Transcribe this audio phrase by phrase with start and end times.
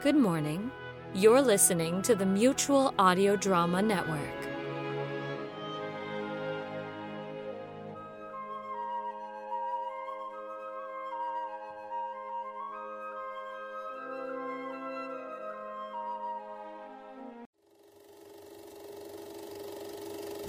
[0.00, 0.70] Good morning.
[1.12, 4.20] You're listening to the Mutual Audio Drama Network.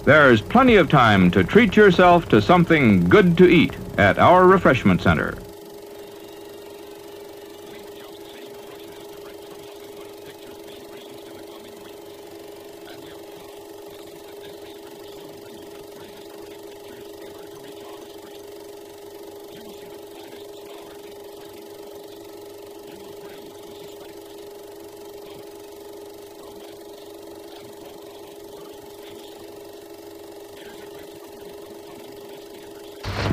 [0.04, 5.02] There's plenty of time to treat yourself to something good to eat at our refreshment
[5.02, 5.36] center.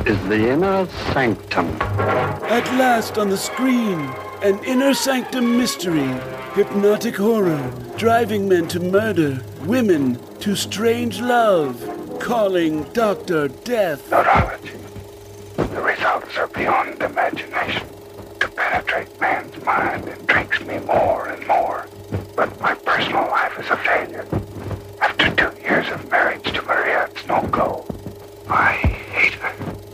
[0.08, 1.68] Is the inner sanctum.
[1.82, 4.00] At last on the screen,
[4.42, 6.08] an inner sanctum mystery.
[6.54, 11.76] Hypnotic horror, driving men to murder, women to strange love,
[12.22, 13.50] calling Dr.
[13.50, 14.10] Death.
[14.10, 14.80] Neurology.
[15.58, 17.86] The results are beyond imagination.
[18.40, 21.86] To penetrate man's mind intrigues me more and more.
[22.34, 24.26] But my personal life is a failure.
[25.02, 27.86] After two years of marriage to Maria, it's no go.
[28.48, 28.87] I.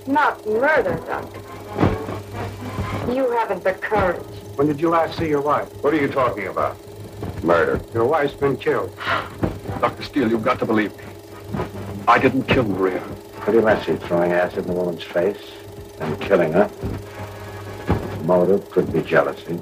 [0.07, 1.39] Not murder, Doctor.
[3.11, 4.21] You haven't the courage.
[4.55, 5.67] When did you last see your wife?
[5.81, 6.77] What are you talking about?
[7.43, 7.79] Murder.
[7.93, 8.93] Your wife's been killed.
[9.79, 10.03] Dr.
[10.03, 11.03] Steele, you've got to believe me.
[12.07, 13.01] I didn't kill Maria.
[13.39, 15.51] Pretty messy, throwing acid in the woman's face
[15.99, 16.69] and killing her.
[18.23, 19.55] Motive could be jealousy.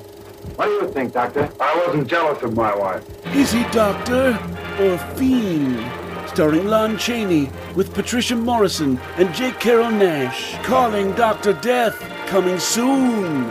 [0.55, 1.51] What do you think, Doctor?
[1.59, 3.03] I wasn't jealous of my wife.
[3.35, 4.37] Is he doctor
[4.79, 5.91] or fiend?
[6.29, 9.51] Starring Lon Chaney with Patricia Morison and J.
[9.51, 10.61] Carrol Naish.
[10.63, 11.53] Calling Dr.
[11.53, 11.99] Death.
[12.27, 13.49] Coming soon.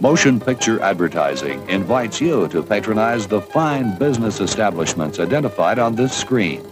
[0.00, 6.62] Motion Picture Advertising invites you to patronize the fine business establishments identified on this screen.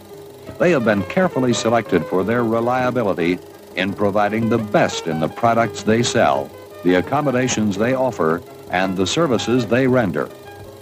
[0.58, 3.38] They have been carefully selected for their reliability
[3.76, 6.50] in providing the best in the products they sell,
[6.84, 10.28] the accommodations they offer, and the services they render.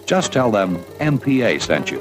[0.06, 2.00] Just tell them MPA sent you.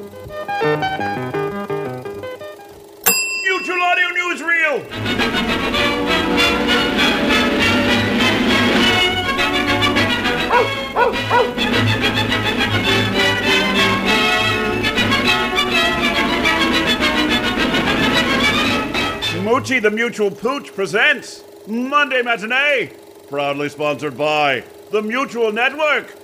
[19.60, 22.94] Moochie the Mutual Pooch presents Monday Matinee,
[23.28, 26.16] proudly sponsored by the Mutual Network.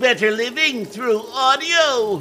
[0.00, 2.18] Better living through audio.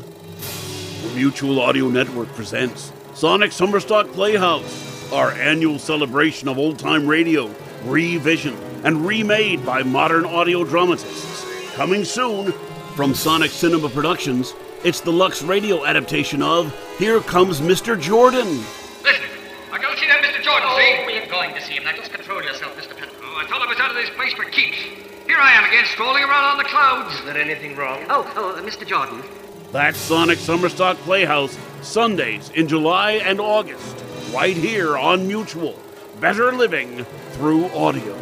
[1.02, 7.48] The Mutual Audio Network presents Sonic Summerstock Playhouse, our annual celebration of old time radio,
[7.86, 11.74] revisioned and remade by modern audio dramatists.
[11.74, 12.52] Coming soon
[12.96, 14.54] from Sonic Cinema Productions,
[14.84, 18.00] it's the Lux Radio adaptation of Here Comes Mr.
[18.00, 18.64] Jordan.
[21.40, 21.86] Going to see him.
[21.86, 22.98] Now just control yourself, Mr.
[22.98, 23.08] Penn.
[23.24, 24.78] Oh, I thought I was out of this place for keeps.
[25.26, 27.16] Here I am again, strolling around on the clouds.
[27.16, 28.04] Is there anything wrong?
[28.10, 28.86] Oh, oh, uh, Mr.
[28.86, 29.24] Jordan.
[29.72, 35.80] That's Sonic Summerstock Playhouse, Sundays in July and August, right here on Mutual.
[36.20, 38.18] Better living through audio.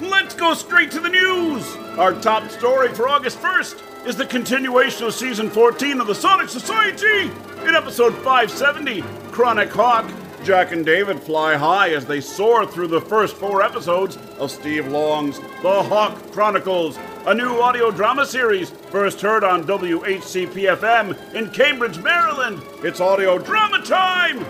[0.00, 1.74] Let's go straight to the news!
[1.96, 6.50] Our top story for August 1st is the continuation of season 14 of the Sonic
[6.50, 7.30] Society!
[7.62, 9.00] In episode 570,
[9.30, 10.04] Chronic Hawk,
[10.44, 14.86] Jack and David fly high as they soar through the first four episodes of Steve
[14.88, 21.48] Long's The Hawk Chronicles, a new audio drama series first heard on WHCP FM in
[21.50, 22.60] Cambridge, Maryland.
[22.82, 24.40] It's audio drama time!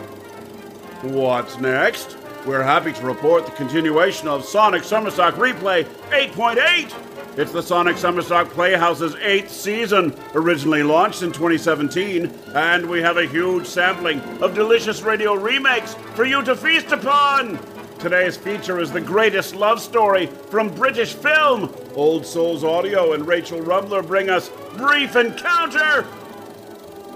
[1.12, 2.16] What's next?
[2.44, 7.13] We're happy to report the continuation of Sonic Summerstock Replay 8.8.
[7.36, 13.26] It's the Sonic Summerstock Playhouse's eighth season, originally launched in 2017, and we have a
[13.26, 17.58] huge sampling of delicious radio remakes for you to feast upon.
[17.98, 21.74] Today's feature is the greatest love story from British film.
[21.96, 26.06] Old Souls Audio and Rachel Rumbler bring us Brief Encounter.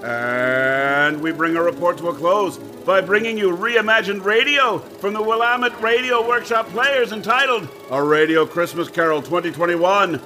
[0.04, 5.22] And we bring our report to a close by bringing you reimagined radio from the
[5.22, 10.20] Willamette Radio Workshop Players entitled A Radio Christmas Carol 2021.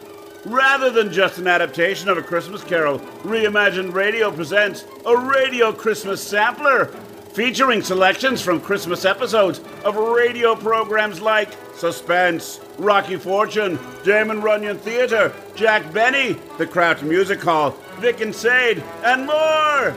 [0.45, 6.23] Rather than just an adaptation of A Christmas Carol, Reimagined Radio presents a Radio Christmas
[6.23, 6.91] Sampler
[7.33, 15.33] featuring selections from Christmas episodes of radio programs like Suspense, Rocky Fortune, Damon Runyon Theatre,
[15.55, 19.97] Jack Benny, The Kraft Music Hall, Vic and Sade, and more!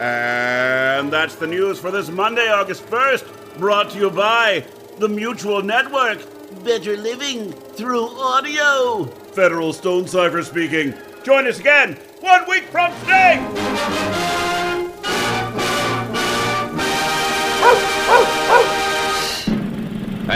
[0.00, 4.64] And that's the news for this Monday, August 1st, brought to you by
[4.98, 6.18] the Mutual Network.
[6.64, 9.04] Better living through audio.
[9.04, 10.94] Federal Stonecipher speaking.
[11.22, 14.27] Join us again one week from today.